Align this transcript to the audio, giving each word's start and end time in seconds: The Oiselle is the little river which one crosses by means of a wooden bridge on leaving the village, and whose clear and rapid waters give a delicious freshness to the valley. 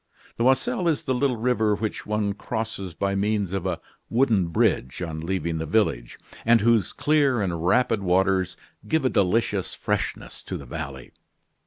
The 0.37 0.45
Oiselle 0.45 0.87
is 0.87 1.03
the 1.03 1.13
little 1.13 1.37
river 1.37 1.75
which 1.75 2.07
one 2.07 2.33
crosses 2.33 2.95
by 2.95 3.13
means 3.13 3.53
of 3.53 3.67
a 3.67 3.79
wooden 4.09 4.47
bridge 4.47 4.99
on 5.03 5.19
leaving 5.19 5.59
the 5.59 5.67
village, 5.67 6.17
and 6.43 6.59
whose 6.59 6.91
clear 6.91 7.39
and 7.39 7.63
rapid 7.63 8.01
waters 8.01 8.57
give 8.87 9.05
a 9.05 9.09
delicious 9.09 9.75
freshness 9.75 10.41
to 10.45 10.57
the 10.57 10.65
valley. 10.65 11.11